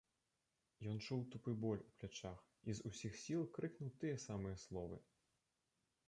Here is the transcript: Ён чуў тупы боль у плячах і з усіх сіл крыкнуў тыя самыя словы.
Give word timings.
Ён 0.91 0.97
чуў 1.05 1.19
тупы 1.33 1.51
боль 1.65 1.83
у 1.89 1.91
плячах 2.03 2.39
і 2.73 2.75
з 2.79 2.91
усіх 2.91 3.19
сіл 3.23 3.43
крыкнуў 3.57 3.91
тыя 4.05 4.15
самыя 4.25 4.55
словы. 4.63 4.97